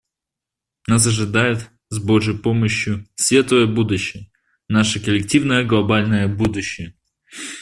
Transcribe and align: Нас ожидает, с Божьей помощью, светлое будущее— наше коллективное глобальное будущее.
Нас 0.87 1.05
ожидает, 1.05 1.69
с 1.89 1.99
Божьей 1.99 2.35
помощью, 2.35 3.07
светлое 3.13 3.67
будущее— 3.67 4.31
наше 4.67 4.99
коллективное 4.99 5.63
глобальное 5.63 6.27
будущее. 6.27 6.95